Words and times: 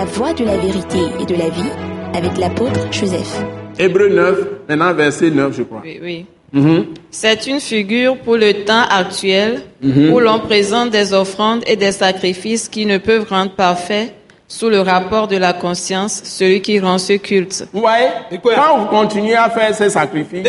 la 0.00 0.06
voie 0.06 0.32
de 0.32 0.44
la 0.46 0.56
vérité 0.56 0.98
et 1.20 1.26
de 1.26 1.34
la 1.34 1.50
vie 1.50 1.72
avec 2.14 2.38
l'apôtre 2.38 2.90
Joseph. 2.90 3.44
Hébreu 3.78 4.08
9, 4.08 4.38
maintenant 4.66 4.94
verset 4.94 5.30
9, 5.30 5.54
je 5.54 5.62
crois. 5.62 5.82
Oui, 5.84 6.00
oui. 6.02 6.26
Mhm. 6.54 6.86
C'est 7.10 7.46
une 7.46 7.60
figure 7.60 8.16
pour 8.16 8.38
le 8.38 8.64
temps 8.64 8.86
actuel 8.88 9.60
où 9.84 10.18
l'on 10.18 10.38
présente 10.38 10.88
des 10.88 11.12
offrandes 11.12 11.62
et 11.66 11.76
des 11.76 11.92
sacrifices 11.92 12.70
qui 12.70 12.86
ne 12.86 12.96
peuvent 12.96 13.28
rendre 13.28 13.54
parfait 13.54 14.14
sous 14.50 14.68
le 14.68 14.80
rapport 14.80 15.28
de 15.28 15.36
la 15.36 15.52
conscience 15.52 16.22
celui 16.24 16.60
qui 16.60 16.80
rend 16.80 16.98
ce 16.98 17.12
culte. 17.14 17.68
Vous 17.72 17.80
voyez, 17.80 18.08
quand 18.42 18.78
vous 18.78 18.86
continuez 18.86 19.36
à 19.36 19.48
faire 19.48 19.72
ces 19.72 19.90
sacrifices, 19.90 20.44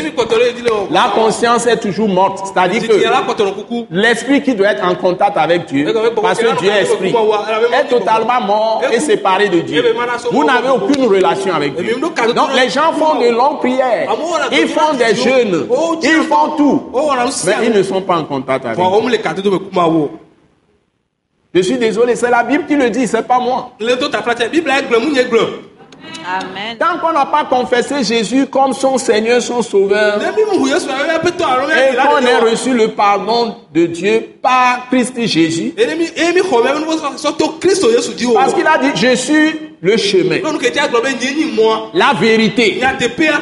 la 0.90 1.12
conscience 1.14 1.68
est 1.68 1.78
toujours 1.78 2.10
morte. 2.10 2.48
C'est-à-dire 2.48 2.82
que 2.88 3.86
l'esprit 3.92 4.42
qui 4.42 4.56
doit 4.56 4.72
être 4.72 4.84
en 4.84 4.96
contact 4.96 5.38
avec 5.38 5.68
Dieu, 5.68 5.94
parce 6.20 6.40
que 6.40 6.58
Dieu 6.60 6.72
est 6.72 6.82
esprit, 6.82 7.14
est 7.80 7.88
totalement 7.90 8.42
mort 8.42 8.82
et 8.92 9.00
séparé 9.00 9.50
de 9.50 9.60
Dieu. 9.60 9.84
Vous 10.32 10.44
n'avez 10.44 10.70
aucune 10.70 11.06
relation 11.06 11.54
avec 11.54 11.76
Dieu. 11.76 11.98
Donc 12.00 12.50
les 12.56 12.70
gens 12.70 12.94
font 12.94 13.20
de 13.20 13.30
longues 13.30 13.60
prières, 13.60 14.10
ils 14.52 14.68
font 14.68 14.94
des 14.98 15.14
jeûnes, 15.16 15.68
ils 16.02 16.24
font 16.28 16.56
tout, 16.58 16.90
O 16.92 17.02
wɔna 17.12 17.26
nu 17.26 17.32
mais 17.46 17.68
ils 17.68 17.74
ne 17.74 17.84
sont 17.84 18.02
pas 18.02 18.18
en 18.18 18.24
contact 18.24 18.66
avec 18.66 18.78
Dieu. 18.78 18.86
Je 21.54 21.62
suis 21.62 21.78
désolé, 21.78 22.16
c'est 22.16 22.30
la 22.30 22.44
Bible 22.44 22.66
qui 22.66 22.76
le 22.76 22.90
dit, 22.90 23.08
c'est 23.08 23.28
pas 23.28 23.40
moi. 23.40 23.72
Amen. 26.26 26.78
Tant 26.80 26.98
qu'on 27.00 27.12
n'a 27.14 27.26
pas 27.26 27.44
confessé 27.46 28.04
Jésus 28.04 28.46
comme 28.48 28.74
son 28.74 28.98
Seigneur, 28.98 29.42
son 29.42 29.62
Sauveur, 29.62 30.20
et 30.22 31.96
qu'on 31.96 32.26
ait 32.26 32.38
reçu 32.52 32.74
le 32.74 32.90
pardon 32.90 33.56
de 33.74 33.86
Dieu 33.86 34.30
par 34.42 34.88
Christ 34.90 35.20
Jésus, 35.28 35.74
parce 38.34 38.54
qu'il 38.54 38.68
a 38.68 38.78
dit, 38.78 38.92
je 38.96 39.16
suis 39.16 39.52
le 39.82 39.98
chemin, 39.98 40.38
la 41.94 42.14
vérité 42.20 42.78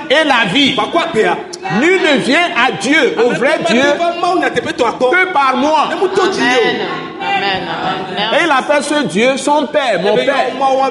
et 0.09 0.23
la 0.25 0.45
vie. 0.52 0.75
Nul 1.81 2.02
ne 2.02 2.17
vient 2.19 2.50
à 2.58 2.72
Dieu, 2.72 3.16
au 3.23 3.30
vrai 3.36 3.59
Dieu, 3.69 3.81
que 5.12 5.34
par 5.34 5.58
moi. 5.58 5.89
Amen. 6.41 6.88
Amen. 7.40 8.34
Et 8.34 8.44
il 8.45 8.52
appelle 8.52 8.84
ce 8.84 9.04
Dieu 9.04 9.38
son 9.38 9.68
Père, 9.68 10.00
mon 10.02 10.16
Père. 10.16 10.48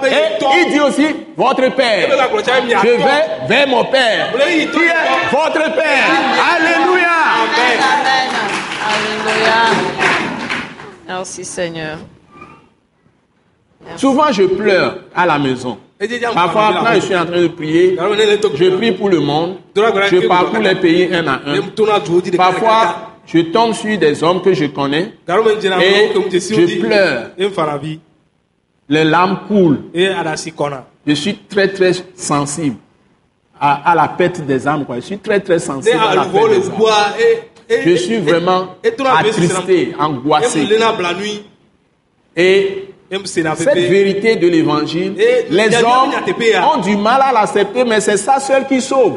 Et 0.07 0.61
il 0.65 0.73
dit 0.73 0.81
aussi, 0.81 1.07
votre 1.37 1.69
Père. 1.75 2.09
mi 2.65 2.73
Je 2.73 2.89
vais 2.89 3.47
vers 3.49 3.69
mon 3.69 3.85
Père, 3.85 4.33
qui 4.33 4.63
est 4.63 4.67
votre 5.31 5.75
Père? 5.75 6.09
Alléluia. 6.57 7.09
Alléluia. 8.89 9.61
Merci 11.07 11.45
Seigneur. 11.45 11.99
Souvent, 13.97 14.31
je 14.33 14.43
pleure 14.43 14.99
à 15.15 15.27
la 15.27 15.39
maison. 15.39 15.79
Parfois, 16.35 16.75
quand 16.85 16.95
je 16.95 17.01
suis 17.01 17.17
en 17.17 17.25
train 17.27 17.41
de 17.41 17.49
prier, 17.49 17.97
je 17.99 18.77
prie 18.77 18.93
pour 18.93 19.09
le 19.09 19.21
monde. 19.21 19.57
Je 19.77 20.27
parcours 20.29 20.59
les 20.61 20.75
pays 20.75 21.09
un 21.12 21.27
à 21.27 21.41
un. 21.47 21.61
Parfois, 22.37 23.08
je 23.33 23.41
tombe 23.41 23.75
sur 23.75 23.98
des 23.98 24.23
hommes 24.25 24.41
que 24.41 24.55
je 24.55 24.65
connais. 24.67 25.12
Et 25.81 26.11
je 26.41 26.81
pleure. 26.81 27.31
Et 27.37 27.51
Les 28.89 29.05
larmes 29.05 29.41
coulent. 29.47 29.81
kɔna. 30.53 30.87
Je 31.07 31.12
suis 31.15 31.34
très, 31.49 31.69
très 31.69 31.93
sensible 32.17 32.77
à, 33.61 33.91
à 33.93 33.95
la 33.95 34.09
perte 34.09 34.41
des 34.41 34.67
âmes. 34.67 34.84
Quoi. 34.87 34.97
Je 34.97 35.01
suis 35.03 35.19
très, 35.19 35.41
très 35.41 35.59
sensible 35.59 35.99
à 35.99 36.15
la 36.15 36.25
perte 36.25 36.51
des 36.51 36.69
âmes. 36.69 36.73
e. 37.19 37.75
e- 37.75 37.83
Je 37.84 37.97
suis 37.97 38.17
e- 38.17 38.21
vraiment 38.23 38.77
e- 38.84 38.89
attristé, 39.19 39.95
angoissé. 39.99 40.67
Et 42.34 42.89
cette 43.56 43.75
vérité 43.91 44.37
de 44.37 44.49
l'évangile, 44.49 45.15
les 45.51 45.77
hommes 45.77 46.12
TPA. 46.25 46.67
ont 46.75 46.81
du 46.81 46.97
mal 46.97 47.21
à 47.23 47.33
l'accepter, 47.33 47.84
mais 47.84 48.01
c'est 48.01 48.17
ça 48.17 48.39
seul 48.41 48.67
qui 48.67 48.81
sauve. 48.81 49.15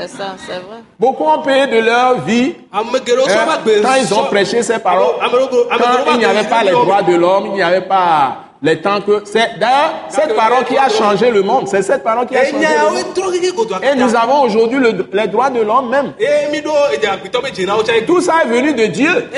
C'est 0.00 0.08
ça, 0.08 0.36
c'est 0.46 0.52
vrai. 0.52 0.78
Beaucoup 0.98 1.24
ont 1.24 1.42
payé 1.42 1.66
de 1.66 1.78
leur 1.78 2.20
vie 2.20 2.54
hein, 2.72 2.82
quand 2.92 3.94
ils 4.00 4.14
ont 4.14 4.24
prêché 4.24 4.62
ces 4.62 4.78
paroles. 4.78 5.16
Quand 5.18 6.12
il 6.12 6.18
n'y 6.18 6.24
avait 6.24 6.48
pas 6.48 6.62
les 6.62 6.70
droits 6.70 7.02
de 7.02 7.14
l'homme, 7.16 7.46
il 7.46 7.52
n'y 7.54 7.62
avait 7.62 7.80
pas 7.80 8.47
les 8.62 8.80
temps 8.80 9.00
que... 9.00 9.22
C'est 9.24 9.58
d'ailleurs 9.58 9.94
cette 10.08 10.34
parole 10.34 10.64
qui 10.64 10.76
a 10.76 10.88
changé 10.88 11.30
le 11.30 11.42
monde. 11.42 11.68
C'est 11.68 11.82
cette 11.82 12.02
parole 12.02 12.26
qui 12.26 12.36
a 12.36 12.44
changé 12.44 12.66
le 12.66 12.94
monde. 12.94 13.82
Et 13.82 13.94
nous 13.96 14.14
avons 14.16 14.42
aujourd'hui 14.42 14.78
le- 14.78 15.06
les 15.12 15.26
droits 15.28 15.50
de 15.50 15.60
l'homme 15.60 15.88
même. 15.90 16.12
E 16.20 17.50
dzinawo 17.52 17.82
tsa 17.82 17.92
Tout 18.06 18.20
ça 18.20 18.34
est 18.44 18.48
venu 18.48 18.74
de 18.74 18.86
Dieu. 18.86 19.30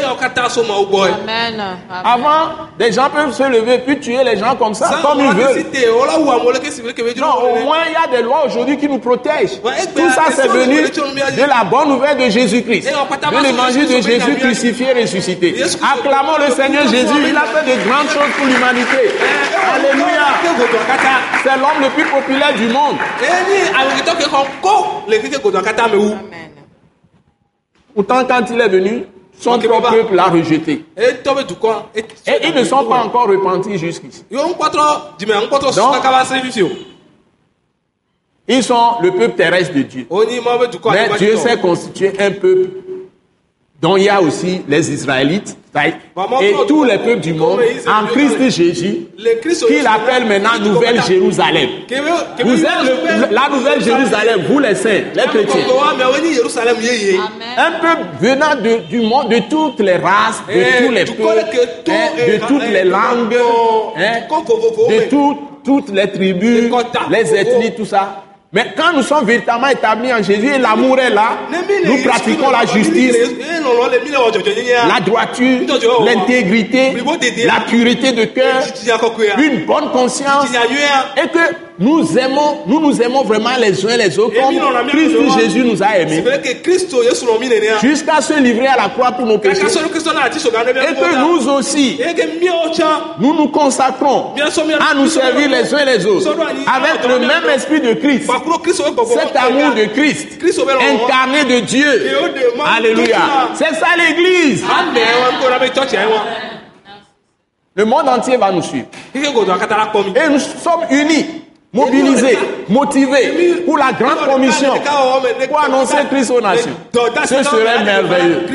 Amen. 1.22 1.62
Avant, 2.04 2.69
des 2.78 2.92
gens 2.92 3.09
peuvent 3.10 3.32
se 3.32 3.42
lever 3.42 3.78
puis 3.78 3.98
tuer 4.00 4.22
les 4.25 4.36
gens 4.36 4.54
comme 4.56 4.75
ça, 4.75 5.00
comme 5.03 5.20
ils 5.20 5.30
veulent. 5.32 5.64
dzro 5.70 6.06
Non, 7.26 7.34
au 7.42 7.64
moins 7.64 7.78
il 7.86 7.92
y 7.92 7.97
a 7.97 8.16
des 8.16 8.22
lois 8.22 8.44
aujourd'hui 8.47 8.76
qui 8.76 8.88
nous 8.88 8.98
protègent. 8.98 9.60
Tout 9.60 10.10
ça 10.10 10.22
ben, 10.26 10.32
c'est 10.34 10.42
ça, 10.42 10.48
venu 10.48 10.80
on 10.80 10.84
est 10.86 10.94
sur 10.94 11.04
le 11.04 11.36
de 11.36 11.48
la 11.48 11.64
bonne 11.64 11.88
nouvelle 11.88 12.16
de 12.16 12.28
Jésus-Christ, 12.30 12.88
de 12.88 13.42
l'évangile 13.42 13.86
de 13.88 14.00
Jésus 14.00 14.36
crucifié 14.36 14.86
et 14.97 15.03
ressuscité. 15.03 15.54
Acclamons 15.62 16.38
le 16.47 16.53
Seigneur 16.54 16.84
Jésus, 16.88 17.14
il 17.28 17.36
a 17.36 17.42
fait 17.42 17.64
de 17.70 17.88
grandes 17.88 18.09
choses 18.09 18.30
pour 18.36 18.47
l'humanité. 18.47 19.09
Alléluia. 19.75 20.26
C'est 21.43 21.56
l'homme 21.56 21.81
le 21.82 21.88
plus 21.91 22.04
populaire 22.04 22.54
du 22.54 22.66
monde. 22.69 22.97
Amen. 26.12 26.50
Pourtant, 27.94 28.25
quand 28.25 28.43
il 28.50 28.60
est 28.60 28.69
venu, 28.69 29.04
son 29.38 29.59
propre 29.69 29.91
peuple 29.91 30.15
l'a 30.15 30.25
rejeté. 30.26 30.84
Et- 31.97 32.04
ils 32.48 32.54
ne 32.54 32.65
sont 32.65 32.84
pas 32.84 33.03
encore 33.04 33.26
repentis 33.28 33.78
jusqu'ici. 33.78 34.25
Ils 38.48 38.62
sont 38.65 38.97
le 39.00 39.12
peuple 39.12 39.37
terrestre 39.37 39.75
de 39.75 39.82
Dieu. 39.82 40.06
Mais 40.92 41.09
Dieu 41.19 41.37
s'est 41.37 41.56
constitué 41.59 42.12
un 42.19 42.31
peuple 42.32 42.71
dont 43.80 43.96
il 43.96 44.04
y 44.04 44.08
a 44.08 44.20
aussi 44.20 44.60
les 44.68 44.92
Israélites 44.92 45.56
et 46.42 46.52
tous 46.66 46.84
les 46.84 46.98
peuples 46.98 47.20
du 47.20 47.32
monde 47.32 47.60
en 47.86 48.06
Christ. 48.08 48.50
Jésus 48.50 49.06
qu'il 49.68 49.86
appelle 49.86 50.26
maintenant 50.26 50.58
Nouvelle 50.62 51.00
Jérusalem. 51.06 51.68
Vous 52.44 52.62
êtes 52.64 52.70
le- 53.30 53.34
la 53.34 53.48
Nouvelle 53.56 53.82
Jérusalem, 53.82 54.41
vous 54.48 54.58
les 54.58 54.74
saints, 54.74 55.02
les 55.14 55.22
chrétiens. 55.22 55.62
Un 57.56 57.70
peuple 57.80 58.06
venant 58.20 58.54
de- 58.62 58.80
du 58.88 59.00
monde, 59.00 59.28
de 59.30 59.38
toutes 59.48 59.80
les 59.80 59.97
races, 59.97 60.42
de 60.48 60.52
Eh, 60.52 60.86
tous 60.86 60.92
les 60.92 61.04
peuples, 61.04 61.22
hein, 61.88 62.08
de 62.26 62.47
toutes 62.48 62.68
les 62.72 62.84
langues, 62.84 63.36
hein, 63.97 64.20
de 64.88 65.08
toutes 65.64 65.91
les 65.91 66.10
tribus, 66.10 66.70
Les 67.10 67.34
ethnies, 67.34 67.74
tout 67.76 67.84
ça. 67.86 68.24
Mais 68.53 68.75
quand 68.77 68.93
nous 68.97 69.03
sommes 69.03 69.27
véritablement 69.27 69.69
établis 69.69 70.12
en 70.12 70.22
Jésus 70.22 70.49
et 70.53 70.59
l'amour 70.59 70.99
est 70.99 71.11
là, 71.11 71.38
nous 71.84 72.03
pratiquons 72.03 72.50
la 72.50 72.66
justice, 72.66 73.16
la 74.88 75.00
droiture, 75.00 75.61
l'intégrité, 76.05 76.97
la 77.44 77.60
pureté 77.60 78.10
de 78.10 78.25
cœur, 78.25 78.65
une 79.39 79.65
bonne 79.66 79.93
conscience, 79.93 80.49
et 81.16 81.28
que 81.28 81.69
nous 81.80 82.18
aimons, 82.18 82.58
nous 82.66 82.78
nous 82.78 83.00
aimons 83.00 83.22
vraiment 83.22 83.56
les 83.58 83.86
uns 83.86 83.96
les 83.96 84.18
autres 84.18 84.34
comme 84.38 84.54
Christ 84.88 85.16
Jésus 85.41 85.64
nous 85.64 85.82
a 85.82 85.96
aimés, 85.96 86.22
jusqu'à 87.80 88.20
se 88.20 88.34
livrer 88.38 88.66
à 88.66 88.76
la 88.76 88.88
croix 88.91 89.12
pour 89.12 89.24
nos 89.24 89.38
péchés. 89.38 89.62
Et 89.62 89.64
que 89.64 91.16
nous 91.18 91.48
aussi, 91.48 91.98
nous 93.18 93.34
nous 93.34 93.48
consacrons 93.48 94.34
à 94.36 94.94
nous 94.94 95.08
servir 95.08 95.48
les 95.48 95.74
uns 95.74 95.84
les 95.86 96.04
autres 96.04 96.30
avec 96.30 97.08
le 97.08 97.18
même 97.18 97.48
esprit 97.54 97.80
de 97.80 97.94
Christ, 97.94 98.30
cet 99.08 99.36
amour 99.36 99.74
de 99.74 99.84
Christ, 99.86 100.38
incarné 100.42 101.44
de 101.44 101.60
Dieu. 101.60 102.10
Alléluia. 102.76 103.18
C'est 103.54 103.74
ça 103.74 103.86
l'église. 103.97 104.62
Le 107.74 107.84
monde 107.84 108.08
entier 108.08 108.36
va 108.36 108.52
nous 108.52 108.62
suivre. 108.62 108.88
Et 109.15 109.21
nous 110.28 110.38
sommes 110.38 110.84
unis, 110.91 111.40
mobilisés, 111.72 112.39
motivés 112.69 113.63
pour 113.65 113.78
la 113.78 113.93
grande 113.93 114.27
commission, 114.27 114.72
pour 115.49 115.61
annoncer 115.61 115.97
Christ 116.11 116.31
aux 116.31 116.41
nations. 116.41 116.71
Ce 116.93 117.43
serait 117.45 117.84
merveilleux. 117.84 118.47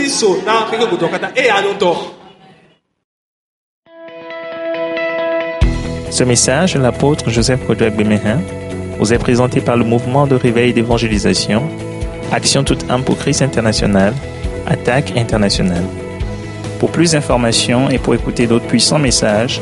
Ce 6.12 6.24
message 6.24 6.76
de 6.76 6.80
l'apôtre 6.80 7.30
Joseph 7.30 7.66
Kodouak 7.68 7.96
Bemehin 7.96 8.40
vous 9.00 9.14
est 9.14 9.18
présenté 9.18 9.60
par 9.60 9.76
le 9.76 9.84
mouvement 9.84 10.28
de 10.28 10.36
réveil 10.36 10.74
d'évangélisation, 10.74 11.64
Action 12.32 12.64
toute 12.64 12.90
âme 12.90 13.04
pour 13.04 13.18
Christ 13.18 13.42
international, 13.42 14.14
Attaque 14.68 15.14
internationale. 15.18 15.84
Pour 16.80 16.92
plus 16.92 17.12
d'informations 17.12 17.90
et 17.90 17.98
pour 17.98 18.16
écouter 18.16 18.48
d'autres 18.48 18.66
puissants 18.66 19.00
messages, 19.00 19.62